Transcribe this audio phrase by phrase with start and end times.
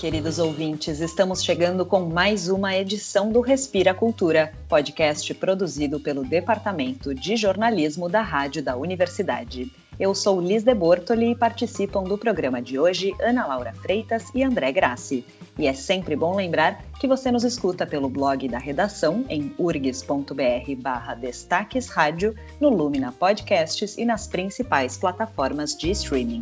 [0.00, 7.14] queridos ouvintes, estamos chegando com mais uma edição do Respira Cultura, podcast produzido pelo Departamento
[7.14, 9.70] de Jornalismo da Rádio da Universidade.
[9.98, 14.42] Eu sou Liz de Bortoli e participam do programa de hoje Ana Laura Freitas e
[14.42, 15.22] André Grassi.
[15.58, 20.74] E é sempre bom lembrar que você nos escuta pelo blog da redação em urgs.br
[20.78, 26.40] barra destaques rádio, no Lumina Podcasts e nas principais plataformas de streaming.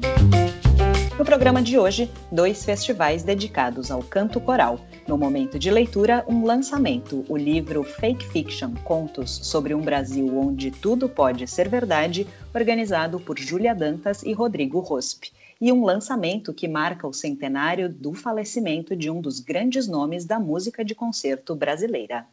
[1.19, 4.79] No programa de hoje, dois festivais dedicados ao canto coral.
[5.05, 10.71] No momento de leitura, um lançamento, o livro Fake Fiction Contos sobre um Brasil onde
[10.71, 15.33] tudo pode ser verdade, organizado por Júlia Dantas e Rodrigo Rospe.
[15.61, 20.39] E um lançamento que marca o centenário do falecimento de um dos grandes nomes da
[20.39, 22.27] música de concerto brasileira.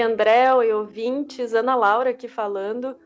[0.00, 1.52] Oi, André, oi, ouvintes.
[1.52, 2.96] Ana Laura aqui falando.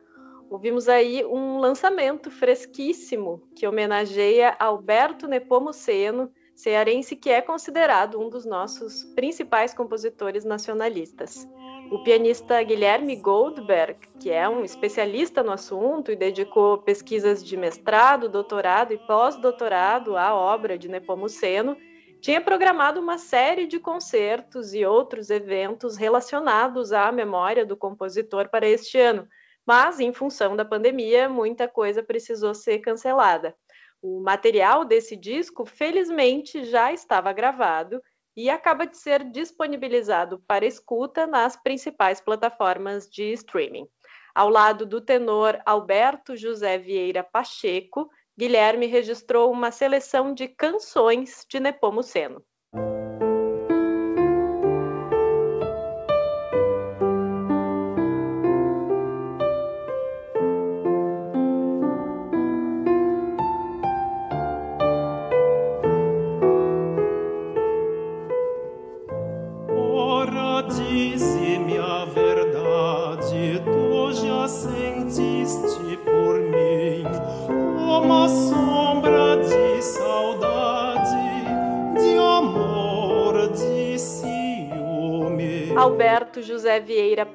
[0.49, 8.47] Ouvimos aí um lançamento fresquíssimo que homenageia Alberto Nepomuceno, cearense que é considerado um dos
[8.47, 11.49] nossos principais compositores nacionalistas.
[11.91, 18.29] O pianista Guilherme Goldberg, que é um especialista no assunto e dedicou pesquisas de mestrado,
[18.29, 21.77] doutorado e pós-doutorado à obra de Nepomuceno,
[22.25, 28.67] tinha programado uma série de concertos e outros eventos relacionados à memória do compositor para
[28.67, 29.29] este ano,
[29.67, 33.55] mas, em função da pandemia, muita coisa precisou ser cancelada.
[34.01, 38.01] O material desse disco, felizmente, já estava gravado
[38.35, 43.87] e acaba de ser disponibilizado para escuta nas principais plataformas de streaming.
[44.35, 51.61] Ao lado do tenor Alberto José Vieira Pacheco, Guilherme registrou uma seleção de canções de
[51.61, 52.43] Nepomuceno.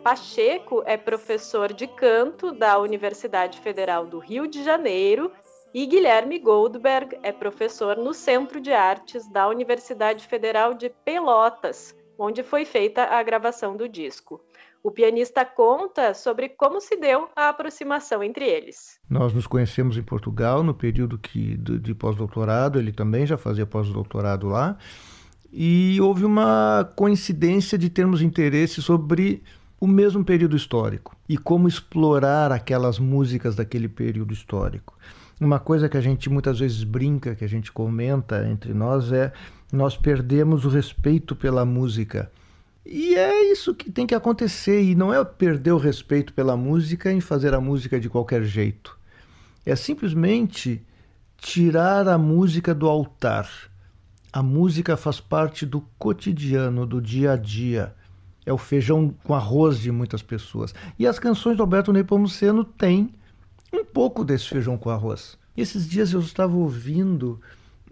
[0.10, 5.32] Pacheco é professor de canto da Universidade Federal do Rio de Janeiro
[5.72, 12.42] e Guilherme Goldberg é professor no Centro de Artes da Universidade Federal de Pelotas, onde
[12.42, 14.42] foi feita a gravação do disco.
[14.82, 19.00] O pianista conta sobre como se deu a aproximação entre eles.
[19.08, 23.68] Nós nos conhecemos em Portugal no período que, de, de pós-doutorado, ele também já fazia
[23.68, 24.76] pós-doutorado lá
[25.52, 29.44] e houve uma coincidência de termos interesse sobre
[29.80, 34.98] o mesmo período histórico e como explorar aquelas músicas daquele período histórico.
[35.40, 39.32] Uma coisa que a gente muitas vezes brinca, que a gente comenta entre nós é
[39.72, 42.32] nós perdemos o respeito pela música.
[42.86, 47.12] E é isso que tem que acontecer, e não é perder o respeito pela música
[47.12, 48.98] em fazer a música de qualquer jeito.
[49.66, 50.84] É simplesmente
[51.38, 53.48] tirar a música do altar
[54.32, 57.96] a música faz parte do cotidiano, do dia a dia.
[58.50, 60.74] É o feijão com arroz de muitas pessoas.
[60.98, 63.14] E as canções do Alberto Nepomuceno têm
[63.72, 65.38] um pouco desse feijão com arroz.
[65.56, 67.40] Esses dias eu estava ouvindo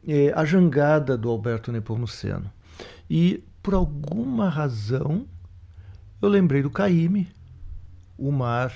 [0.08, 2.52] é, a jangada do Alberto Nepomuceno.
[3.08, 5.28] E por alguma razão
[6.20, 7.28] eu lembrei do Caíme,
[8.18, 8.74] o mar.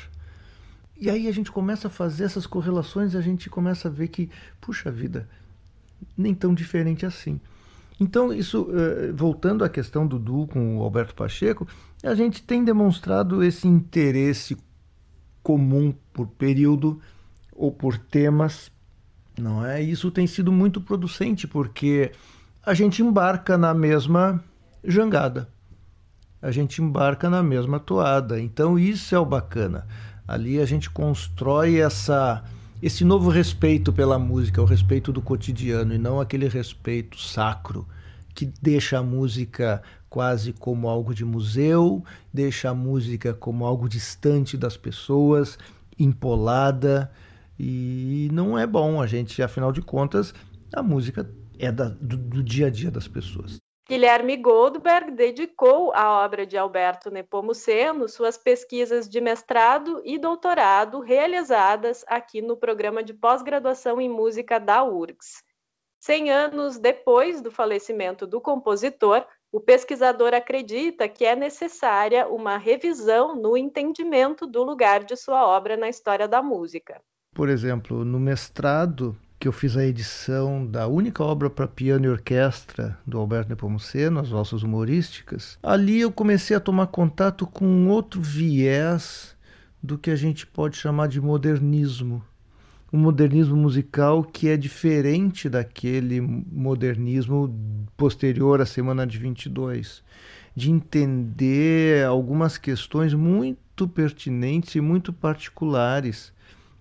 [0.96, 4.09] E aí a gente começa a fazer essas correlações e a gente começa a ver
[4.09, 4.30] que,
[4.62, 5.28] puxa vida,
[6.16, 7.42] nem tão diferente assim.
[8.01, 11.68] Então, isso, eh, voltando à questão do Du com o Alberto Pacheco,
[12.03, 14.57] a gente tem demonstrado esse interesse
[15.44, 17.00] comum por período
[17.53, 18.71] ou por temas,
[19.38, 19.83] não é?
[19.83, 22.12] Isso tem sido muito producente porque
[22.65, 24.44] a gente embarca na mesma
[24.83, 25.47] jangada,
[26.42, 28.42] a gente embarca na mesma toada.
[28.42, 29.88] Então isso é o bacana.
[30.27, 32.44] Ali a gente constrói essa
[32.81, 37.88] esse novo respeito pela música, o respeito do cotidiano e não aquele respeito sacro
[38.33, 44.57] que deixa a música quase como algo de museu, deixa a música como algo distante
[44.57, 45.60] das pessoas,
[46.00, 47.12] empolada
[47.60, 49.00] e não é bom.
[49.00, 50.33] A gente, afinal de contas,
[50.74, 51.30] a música
[51.60, 53.57] é da, do, do dia a dia das pessoas.
[53.92, 62.06] Guilherme Goldberg dedicou à obra de Alberto Nepomuceno suas pesquisas de mestrado e doutorado realizadas
[62.08, 65.44] aqui no programa de pós-graduação em música da URGS.
[66.00, 73.36] Cem anos depois do falecimento do compositor, o pesquisador acredita que é necessária uma revisão
[73.36, 77.02] no entendimento do lugar de sua obra na história da música.
[77.36, 82.10] Por exemplo, no mestrado, que eu fiz a edição da única obra para piano e
[82.10, 88.22] orquestra do Alberto Nepomuceno, as valsas humorísticas, ali eu comecei a tomar contato com outro
[88.22, 89.36] viés
[89.82, 92.24] do que a gente pode chamar de modernismo.
[92.94, 97.52] Um modernismo musical que é diferente daquele modernismo
[97.98, 100.04] posterior à Semana de 22,
[100.56, 106.32] de entender algumas questões muito pertinentes e muito particulares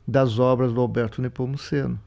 [0.07, 1.99] das obras do Alberto Nepomuceno.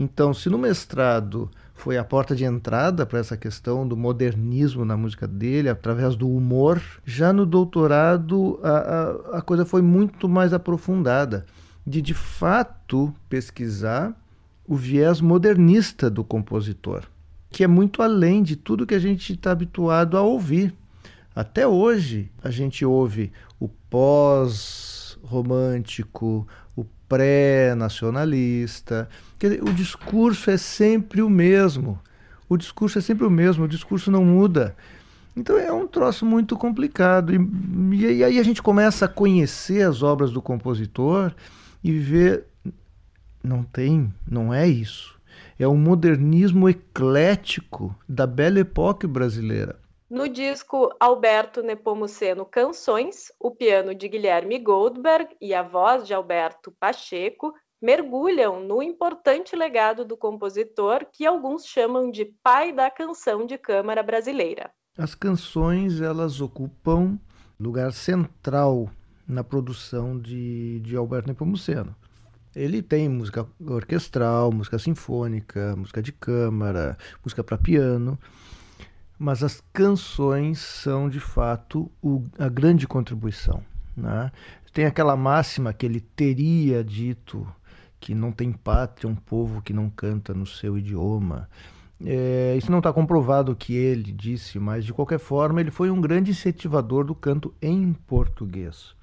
[0.00, 4.96] Então, se no mestrado foi a porta de entrada para essa questão do modernismo na
[4.96, 10.54] música dele, através do humor, já no doutorado a, a, a coisa foi muito mais
[10.54, 11.44] aprofundada,
[11.86, 14.18] de de fato pesquisar
[14.66, 17.02] o viés modernista do compositor,
[17.50, 20.74] que é muito além de tudo que a gente está habituado a ouvir.
[21.36, 23.68] Até hoje a gente ouve o
[25.20, 26.46] pós-romântico,
[27.10, 29.08] pré-nacionalista.
[29.62, 31.98] O discurso é sempre o mesmo.
[32.48, 34.76] O discurso é sempre o mesmo, o discurso não muda.
[35.36, 37.32] Então é um troço muito complicado.
[37.34, 37.38] E,
[37.96, 41.34] e aí a gente começa a conhecer as obras do compositor
[41.82, 42.44] e ver.
[43.42, 45.18] Não tem, não é isso.
[45.58, 49.79] É um modernismo eclético da Belle Époque brasileira.
[50.10, 56.74] No disco Alberto Nepomuceno Canções, o piano de Guilherme Goldberg e a voz de Alberto
[56.80, 63.56] Pacheco mergulham no importante legado do compositor que alguns chamam de pai da canção de
[63.56, 64.72] câmara brasileira.
[64.98, 67.16] As canções elas ocupam
[67.56, 68.90] lugar central
[69.28, 71.94] na produção de, de Alberto Nepomuceno.
[72.52, 78.18] Ele tem música orquestral, música sinfônica, música de câmara, música para piano
[79.20, 83.62] mas as canções são de fato o, a grande contribuição.
[83.94, 84.32] Né?
[84.72, 87.46] Tem aquela máxima que ele teria dito
[88.00, 91.50] que não tem pátria um povo que não canta no seu idioma.
[92.02, 96.00] É, isso não está comprovado que ele disse, mas de qualquer forma ele foi um
[96.00, 98.94] grande incentivador do canto em português.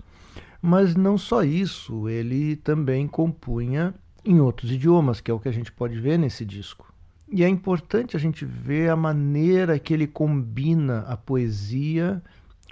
[0.59, 3.93] Mas não só isso, ele também compunha
[4.25, 6.86] em outros idiomas, que é o que a gente pode ver nesse disco.
[7.29, 12.23] E é importante a gente ver a maneira que ele combina a poesia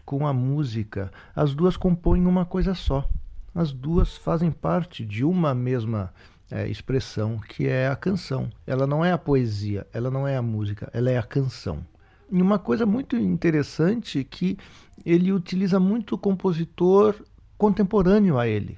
[0.06, 1.12] com a música.
[1.36, 3.10] As duas compõem uma coisa só.
[3.54, 6.13] As duas fazem parte de uma mesma
[6.50, 8.50] é, expressão, que é a canção.
[8.66, 11.86] Ela não é a poesia, ela não é a música, ela é a canção.
[12.31, 14.57] E uma coisa muito interessante é que
[15.06, 17.16] ele utiliza muito o compositor
[17.57, 18.78] contemporâneo a ele.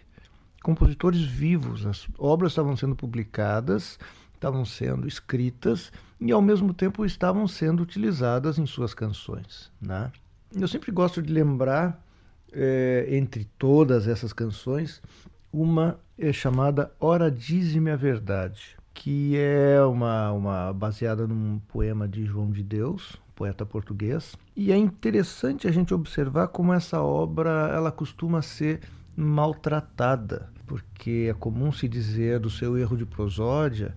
[0.64, 1.86] Compositores vivos.
[1.86, 3.98] As obras estavam sendo publicadas
[4.38, 9.72] estavam sendo escritas e ao mesmo tempo estavam sendo utilizadas em suas canções.
[9.82, 10.12] Né?
[10.56, 12.02] Eu sempre gosto de lembrar,
[12.54, 15.02] é, entre todas essas canções,
[15.52, 22.26] uma é chamada Ora Dize-me a Verdade, que é uma, uma baseada num poema de
[22.26, 24.36] João de Deus, poeta português.
[24.56, 28.82] E é interessante a gente observar como essa obra ela costuma ser
[29.16, 33.96] maltratada, porque é comum se dizer do seu erro de prosódia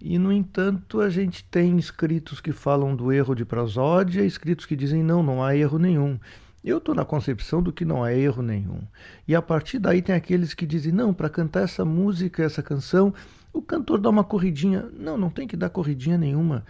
[0.00, 4.74] e, no entanto, a gente tem escritos que falam do erro de prosódia, escritos que
[4.74, 6.18] dizem não, não há erro nenhum.
[6.64, 8.80] Eu estou na concepção do que não há erro nenhum.
[9.28, 13.12] E a partir daí tem aqueles que dizem, não, para cantar essa música, essa canção,
[13.52, 14.88] o cantor dá uma corridinha.
[14.98, 16.64] Não, não tem que dar corridinha nenhuma.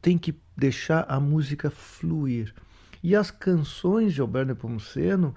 [0.00, 2.52] Tem que deixar a música fluir.
[3.00, 5.34] E as canções de Alberto Nepomuceno,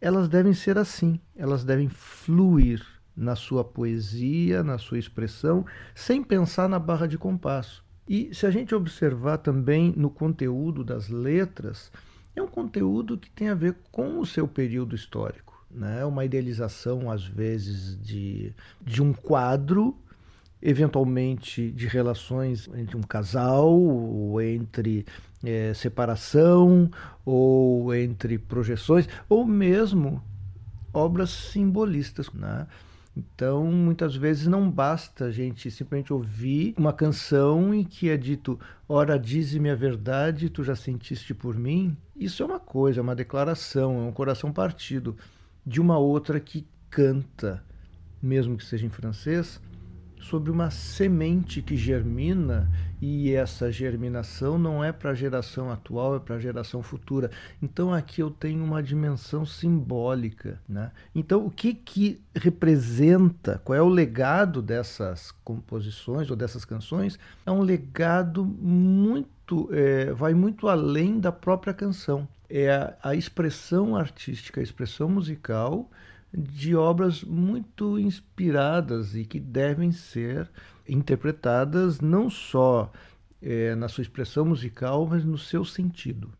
[0.00, 6.68] elas devem ser assim, elas devem fluir na sua poesia, na sua expressão, sem pensar
[6.68, 7.84] na barra de compasso.
[8.08, 11.90] E se a gente observar também no conteúdo das letras,
[12.34, 15.62] é um conteúdo que tem a ver com o seu período histórico.
[15.70, 16.04] Né?
[16.04, 19.94] Uma idealização, às vezes, de, de um quadro,
[20.62, 25.04] eventualmente de relações entre um casal, ou entre
[25.44, 26.90] é, separação,
[27.24, 30.22] ou entre projeções, ou mesmo
[30.94, 32.32] obras simbolistas.
[32.32, 32.66] Né?
[33.18, 38.60] Então, muitas vezes não basta a gente simplesmente ouvir uma canção em que é dito:
[38.88, 41.96] Ora, dize-me a verdade, tu já sentiste por mim.
[42.14, 45.16] Isso é uma coisa, é uma declaração, é um coração partido
[45.66, 47.64] de uma outra que canta,
[48.22, 49.60] mesmo que seja em francês,
[50.20, 52.70] sobre uma semente que germina
[53.00, 57.30] e essa germinação não é para a geração atual, é para a geração futura.
[57.62, 60.60] Então aqui eu tenho uma dimensão simbólica.
[60.68, 60.90] Né?
[61.14, 67.18] Então o que, que representa, qual é o legado dessas composições ou dessas canções?
[67.46, 72.26] É um legado muito, é, vai muito além da própria canção.
[72.50, 75.88] É a, a expressão artística, a expressão musical
[76.32, 80.50] de obras muito inspiradas e que devem ser
[80.88, 82.90] interpretadas não só
[83.40, 86.30] é, na sua expressão musical, mas no seu sentido.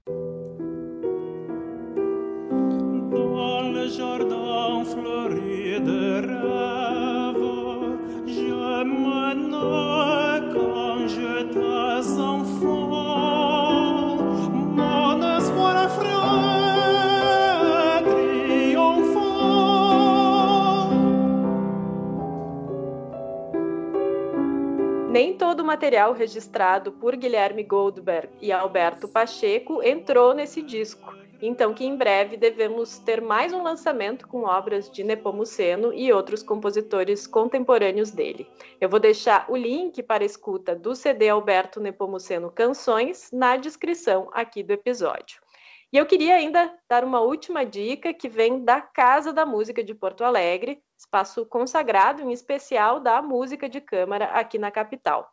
[25.19, 31.75] Nem todo o material registrado por Guilherme Goldberg e Alberto Pacheco entrou nesse disco, então
[31.75, 37.27] que em breve devemos ter mais um lançamento com obras de Nepomuceno e outros compositores
[37.27, 38.49] contemporâneos dele.
[38.81, 44.29] Eu vou deixar o link para a escuta do CD Alberto Nepomuceno Canções na descrição
[44.33, 45.41] aqui do episódio.
[45.91, 49.95] E eu queria ainda dar uma última dica que vem da Casa da Música de
[49.95, 55.27] Porto Alegre, espaço consagrado em especial da música de câmara aqui na capital.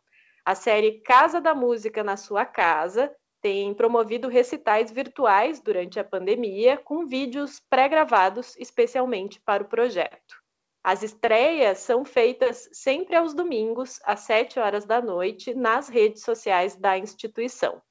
[0.46, 6.78] A série Casa da Música na Sua Casa tem promovido recitais virtuais durante a pandemia,
[6.78, 10.36] com vídeos pré-gravados especialmente para o projeto.
[10.82, 16.76] As estreias são feitas sempre aos domingos, às 7 horas da noite, nas redes sociais
[16.76, 17.82] da instituição.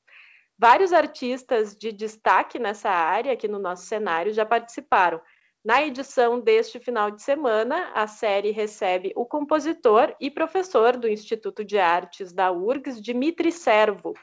[0.57, 5.19] Vários artistas de destaque nessa área aqui no nosso cenário já participaram.
[5.65, 11.65] Na edição deste final de semana, a série recebe o compositor e professor do Instituto
[11.65, 14.13] de Artes da URGS, Dimitri Servo.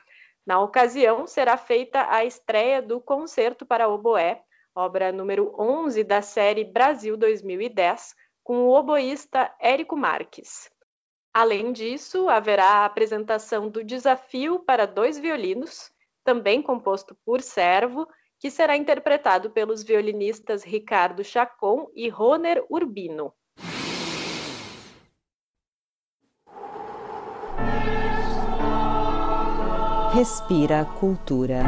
[0.46, 4.42] Na ocasião, será feita a estreia do Concerto para Oboé,
[4.74, 10.70] obra número 11 da série Brasil 2010, com o oboísta Érico Marques.
[11.34, 15.91] Além disso, haverá a apresentação do Desafio para dois violinos,
[16.24, 18.06] também composto por Servo,
[18.38, 23.32] que será interpretado pelos violinistas Ricardo Chacon e Roner Urbino.
[30.12, 31.62] Respira Cultura.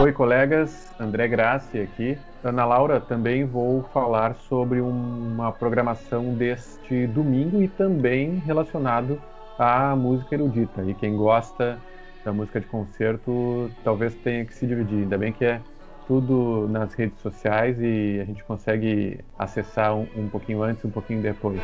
[0.00, 0.92] Oi, colegas.
[0.98, 2.18] André Grassi aqui.
[2.44, 9.18] Ana Laura, também vou falar sobre uma programação deste domingo e também relacionado
[9.58, 10.82] à música erudita.
[10.82, 11.78] E quem gosta
[12.22, 15.04] da música de concerto talvez tenha que se dividir.
[15.04, 15.58] Ainda bem que é
[16.06, 21.22] tudo nas redes sociais e a gente consegue acessar um, um pouquinho antes, um pouquinho
[21.22, 21.62] depois.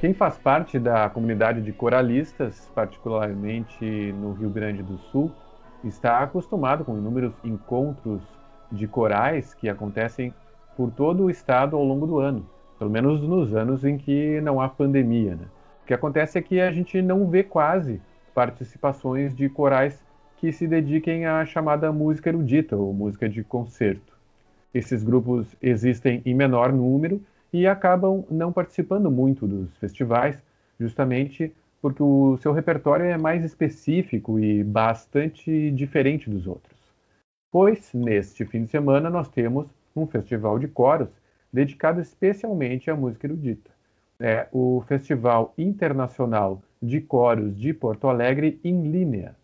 [0.00, 5.32] Quem faz parte da comunidade de coralistas, particularmente no Rio Grande do Sul,
[5.84, 8.22] está acostumado com inúmeros encontros
[8.70, 10.32] de corais que acontecem
[10.76, 12.46] por todo o estado ao longo do ano,
[12.78, 15.34] pelo menos nos anos em que não há pandemia.
[15.34, 15.44] Né?
[15.82, 18.00] O que acontece é que a gente não vê quase
[18.34, 20.02] participações de corais
[20.38, 24.12] que se dediquem à chamada música erudita ou música de concerto.
[24.74, 27.20] Esses grupos existem em menor número
[27.52, 30.42] e acabam não participando muito dos festivais,
[30.80, 36.78] justamente porque o seu repertório é mais específico e bastante diferente dos outros.
[37.50, 41.08] Pois, neste fim de semana, nós temos um festival de coros
[41.52, 43.70] dedicado especialmente à música erudita.
[44.18, 49.34] É o Festival Internacional de Coros de Porto Alegre em Línea.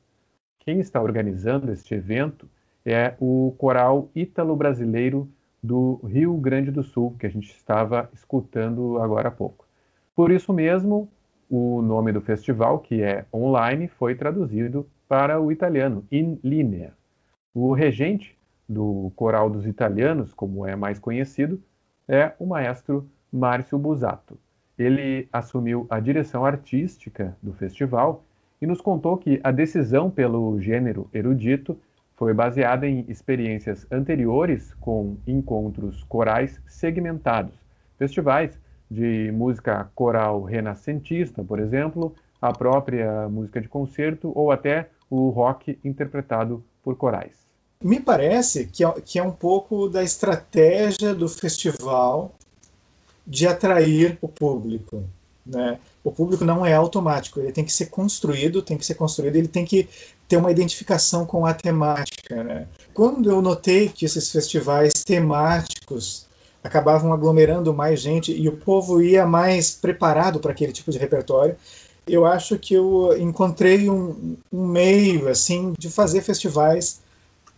[0.61, 2.49] Quem está organizando este evento
[2.87, 5.29] é o Coral Ítalo-Brasileiro
[5.61, 9.67] do Rio Grande do Sul, que a gente estava escutando agora há pouco.
[10.15, 11.11] Por isso mesmo,
[11.49, 16.93] o nome do festival, que é online, foi traduzido para o italiano, in linea.
[17.55, 18.37] O regente
[18.69, 21.61] do Coral dos Italianos, como é mais conhecido,
[22.07, 24.39] é o maestro Márcio Busato.
[24.79, 28.23] Ele assumiu a direção artística do festival
[28.61, 31.79] e nos contou que a decisão pelo gênero erudito
[32.15, 37.55] foi baseada em experiências anteriores com encontros corais segmentados,
[37.97, 38.59] festivais
[38.91, 45.79] de música coral renascentista, por exemplo, a própria música de concerto ou até o rock
[45.85, 47.33] interpretado por corais.
[47.83, 52.35] Me parece que é, que é um pouco da estratégia do festival
[53.27, 55.05] de atrair o público.
[55.47, 55.79] Né?
[56.03, 59.49] O público não é automático, ele tem que ser construído, tem que ser construído, ele
[59.49, 59.89] tem que
[60.27, 62.43] ter uma identificação com a temática.
[62.43, 62.67] Né?
[62.93, 66.28] Quando eu notei que esses festivais temáticos
[66.69, 71.57] acabavam aglomerando mais gente e o povo ia mais preparado para aquele tipo de repertório,
[72.07, 77.01] eu acho que eu encontrei um, um, meio assim de fazer festivais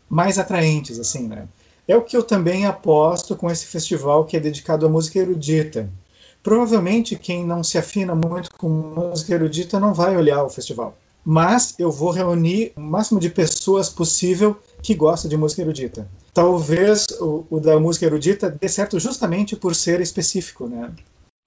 [0.08, 1.46] mais atraentes assim, né?
[1.86, 5.88] É o que eu também aposto com esse festival que é dedicado à música erudita.
[6.42, 11.78] Provavelmente quem não se afina muito com música erudita não vai olhar o festival, mas
[11.78, 16.08] eu vou reunir o máximo de pessoas possível que gosta de música erudita.
[16.32, 20.92] Talvez o, o da música erudita dê certo justamente por ser específico, né?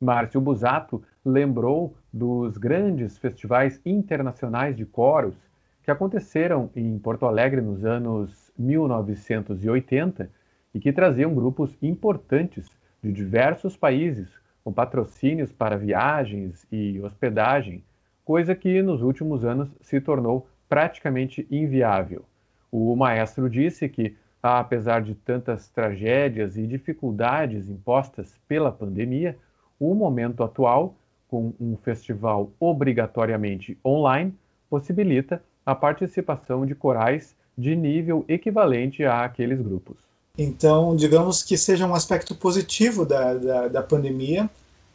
[0.02, 5.36] Márcio Busato lembrou dos grandes festivais internacionais de coros
[5.84, 10.30] que aconteceram em Porto Alegre nos anos 1980
[10.74, 12.66] e que traziam grupos importantes
[13.02, 14.28] de diversos países,
[14.64, 17.84] com patrocínios para viagens e hospedagem,
[18.26, 22.26] coisa que nos últimos anos se tornou praticamente inviável.
[22.72, 29.38] O maestro disse que, apesar de tantas tragédias e dificuldades impostas pela pandemia,
[29.80, 30.96] o momento atual,
[31.28, 34.34] com um festival obrigatoriamente online,
[34.70, 39.98] possibilita a participação de corais de nível equivalente àqueles grupos.
[40.38, 44.50] Então, digamos que seja um aspecto positivo da, da, da pandemia,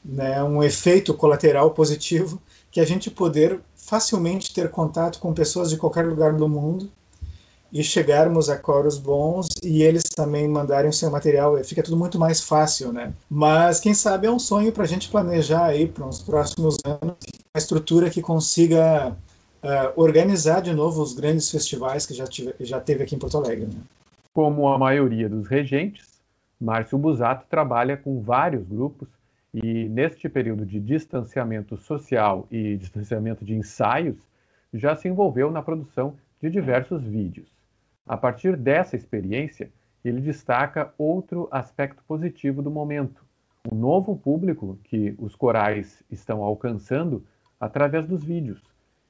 [0.04, 2.40] né, um efeito colateral positivo,
[2.70, 6.90] que a gente poder facilmente ter contato com pessoas de qualquer lugar do mundo
[7.72, 12.18] e chegarmos a coros bons e eles também mandarem o seu material, fica tudo muito
[12.18, 13.12] mais fácil, né?
[13.28, 17.16] Mas quem sabe é um sonho para a gente planejar aí para os próximos anos
[17.54, 19.14] uma estrutura que consiga
[19.62, 23.36] uh, organizar de novo os grandes festivais que já, tive, já teve aqui em Porto
[23.36, 23.66] Alegre.
[23.66, 23.80] Né?
[24.32, 26.06] Como a maioria dos regentes,
[26.60, 29.08] Márcio Busato trabalha com vários grupos
[29.52, 34.16] e neste período de distanciamento social e distanciamento de ensaios,
[34.72, 37.48] já se envolveu na produção de diversos vídeos.
[38.06, 39.70] A partir dessa experiência,
[40.04, 43.24] ele destaca outro aspecto positivo do momento:
[43.70, 47.24] o novo público que os corais estão alcançando
[47.60, 48.62] através dos vídeos.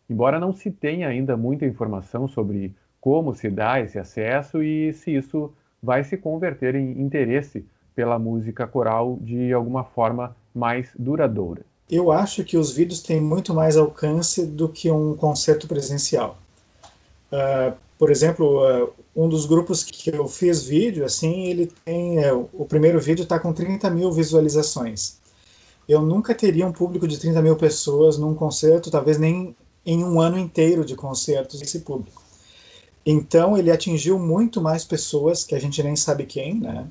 [0.09, 5.15] Embora não se tenha ainda muita informação sobre como se dá esse acesso e se
[5.15, 7.65] isso vai se converter em interesse
[7.99, 11.63] pela música coral de alguma forma mais duradoura.
[11.91, 16.39] Eu acho que os vídeos têm muito mais alcance do que um concerto presencial.
[17.33, 22.21] Uh, por exemplo, uh, um dos grupos que eu fiz vídeo, assim, ele tem.
[22.21, 25.17] Uh, o primeiro vídeo está com 30 mil visualizações.
[25.89, 30.21] Eu nunca teria um público de 30 mil pessoas num concerto, talvez nem em um
[30.21, 32.23] ano inteiro de concertos esse público.
[33.05, 36.87] Então, ele atingiu muito mais pessoas que a gente nem sabe quem, né?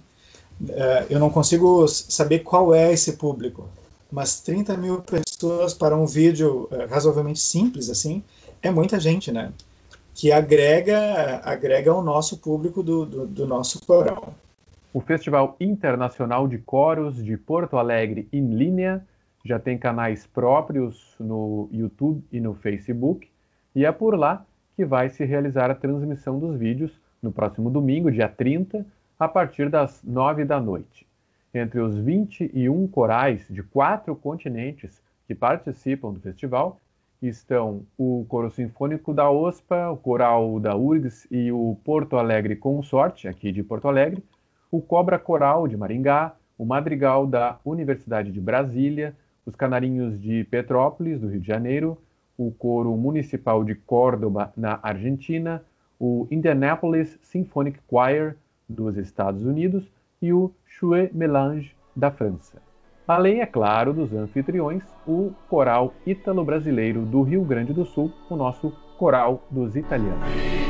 [0.62, 3.68] Uh, eu não consigo saber qual é esse público,
[4.12, 8.24] mas 30 mil pessoas para um vídeo razoavelmente simples, assim,
[8.62, 9.52] é muita gente, né?
[10.18, 14.34] que agrega, agrega ao nosso público do, do, do nosso coral.
[14.92, 19.06] O Festival Internacional de Coros de Porto Alegre em linha
[19.46, 23.30] já tem canais próprios no YouTube e no Facebook,
[23.76, 24.44] e é por lá
[24.76, 26.92] que vai se realizar a transmissão dos vídeos
[27.22, 28.84] no próximo domingo, dia 30,
[29.20, 31.08] a partir das 9 da noite.
[31.54, 36.80] Entre os 21 corais de quatro continentes que participam do festival,
[37.22, 43.28] estão o Coro Sinfônico da OSPA, o Coral da URGS e o Porto Alegre Consorte,
[43.28, 44.24] aqui de Porto Alegre,
[44.72, 51.20] o Cobra Coral de Maringá, o Madrigal da Universidade de Brasília, os Canarinhos de Petrópolis,
[51.20, 51.98] do Rio de Janeiro,
[52.38, 55.64] o Coro Municipal de Córdoba, na Argentina,
[56.00, 58.36] o Indianapolis Symphonic Choir,
[58.68, 62.62] dos Estados Unidos, e o Chouet Melange, da França.
[63.08, 68.72] Além, é claro, dos anfitriões, o coral ítalo-brasileiro do Rio Grande do Sul, o nosso
[68.98, 70.67] Coral dos Italianos.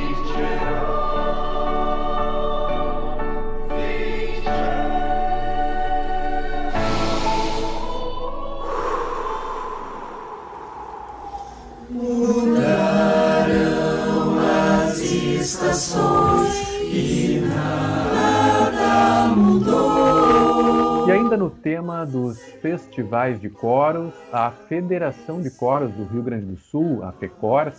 [16.91, 21.07] E nada mudou.
[21.07, 26.47] E ainda no tema dos festivais de coros, a Federação de Coros do Rio Grande
[26.47, 27.71] do Sul, a FECOR,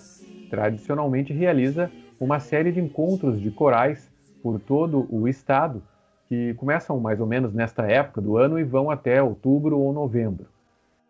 [0.48, 4.08] tradicionalmente realiza uma série de encontros de corais
[4.44, 5.82] por todo o estado,
[6.28, 10.46] que começam mais ou menos nesta época do ano e vão até outubro ou novembro.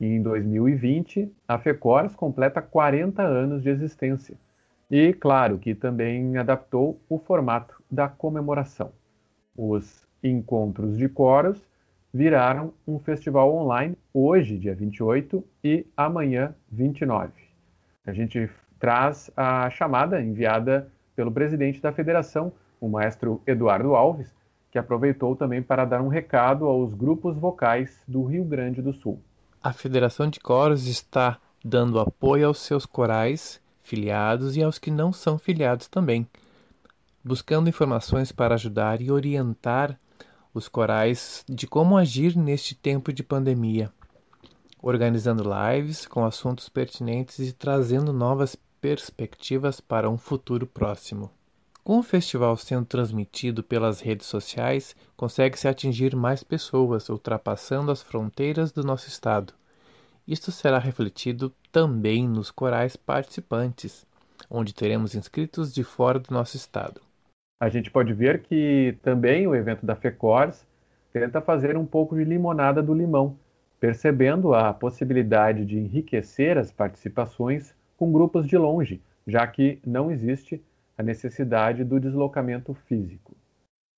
[0.00, 4.36] E em 2020, a FECORS completa 40 anos de existência.
[4.90, 8.90] E, claro, que também adaptou o formato da comemoração.
[9.56, 11.60] Os encontros de coros
[12.12, 17.32] viraram um festival online hoje, dia 28, e amanhã, 29.
[18.06, 18.48] A gente
[18.78, 24.32] traz a chamada enviada pelo presidente da federação, o maestro Eduardo Alves,
[24.70, 29.20] que aproveitou também para dar um recado aos grupos vocais do Rio Grande do Sul.
[29.62, 35.12] A Federação de Coros está dando apoio aos seus corais filiados e aos que não
[35.12, 36.28] são filiados também,
[37.24, 39.98] buscando informações para ajudar e orientar
[40.52, 43.90] os corais de como agir neste tempo de pandemia,
[44.82, 51.30] organizando lives com assuntos pertinentes e trazendo novas perspectivas para um futuro próximo.
[51.82, 58.70] Com o festival sendo transmitido pelas redes sociais, consegue-se atingir mais pessoas, ultrapassando as fronteiras
[58.70, 59.54] do nosso estado.
[60.28, 64.06] Isto será refletido também nos corais participantes,
[64.50, 67.00] onde teremos inscritos de fora do nosso estado.
[67.58, 70.66] A gente pode ver que também o evento da FECORS
[71.14, 73.38] tenta fazer um pouco de limonada do limão,
[73.80, 80.62] percebendo a possibilidade de enriquecer as participações com grupos de longe, já que não existe
[80.98, 83.34] a necessidade do deslocamento físico.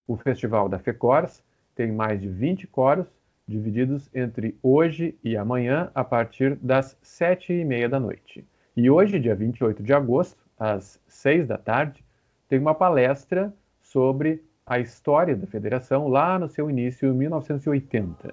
[0.06, 1.42] O Festival da FECORS
[1.74, 3.08] tem mais de 20 coros,
[3.50, 8.46] divididos entre hoje e amanhã, a partir das sete e meia da noite.
[8.76, 12.04] E hoje, dia 28 de agosto, às seis da tarde,
[12.48, 18.32] tem uma palestra sobre a história da federação lá no seu início, em 1980.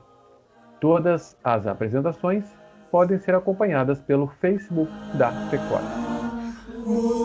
[0.80, 2.45] Todas as apresentações
[2.91, 7.16] podem ser acompanhadas pelo Facebook da FECORS.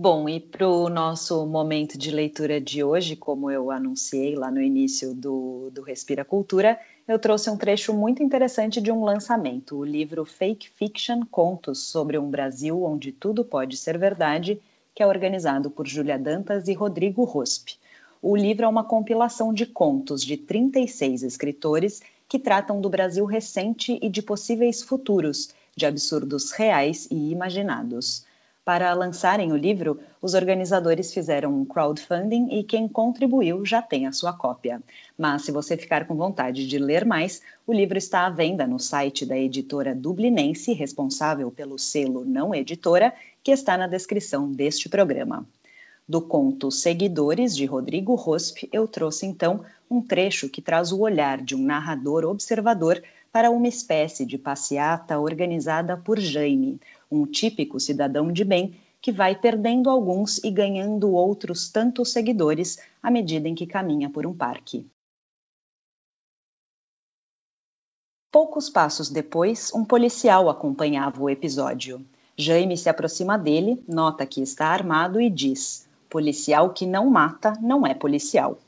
[0.00, 4.62] Bom, e para o nosso momento de leitura de hoje, como eu anunciei lá no
[4.62, 9.84] início do, do Respira Cultura, eu trouxe um trecho muito interessante de um lançamento, o
[9.84, 14.60] livro Fake Fiction Contos sobre um Brasil onde tudo pode ser verdade,
[14.94, 17.74] que é organizado por Júlia Dantas e Rodrigo Rospe.
[18.22, 23.98] O livro é uma compilação de contos de 36 escritores que tratam do Brasil recente
[24.00, 28.27] e de possíveis futuros, de absurdos reais e imaginados.
[28.68, 34.12] Para lançarem o livro, os organizadores fizeram um crowdfunding e quem contribuiu já tem a
[34.12, 34.82] sua cópia.
[35.16, 38.78] Mas se você ficar com vontade de ler mais, o livro está à venda no
[38.78, 45.46] site da editora dublinense, responsável pelo selo Não Editora, que está na descrição deste programa.
[46.06, 51.40] Do conto Seguidores, de Rodrigo Rospe, eu trouxe então um trecho que traz o olhar
[51.40, 53.02] de um narrador observador
[53.32, 59.34] para uma espécie de passeata organizada por Jaime, um típico cidadão de bem que vai
[59.34, 64.86] perdendo alguns e ganhando outros tantos seguidores à medida em que caminha por um parque.
[68.30, 72.04] Poucos passos depois, um policial acompanhava o episódio.
[72.36, 77.86] Jaime se aproxima dele, nota que está armado e diz: Policial que não mata não
[77.86, 78.58] é policial.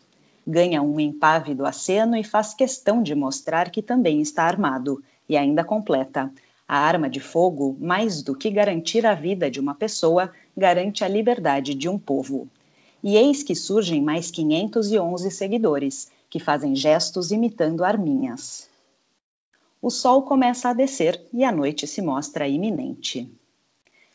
[0.47, 5.63] Ganha um impávido aceno e faz questão de mostrar que também está armado, e ainda
[5.63, 6.33] completa:
[6.71, 11.09] a arma de fogo, mais do que garantir a vida de uma pessoa, garante a
[11.09, 12.47] liberdade de um povo.
[13.03, 18.71] E eis que surgem mais 511 seguidores, que fazem gestos imitando arminhas.
[19.83, 23.29] O sol começa a descer e a noite se mostra iminente.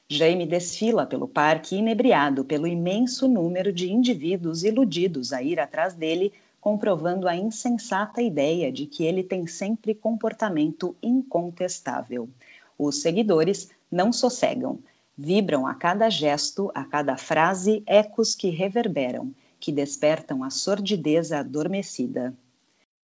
[0.08, 6.32] Jaime desfila pelo parque inebriado pelo imenso número de indivíduos iludidos a ir atrás dele
[6.66, 12.28] comprovando a insensata ideia de que ele tem sempre comportamento incontestável.
[12.76, 14.80] Os seguidores não sossegam,
[15.16, 22.34] vibram a cada gesto, a cada frase, ecos que reverberam, que despertam a sordidez adormecida.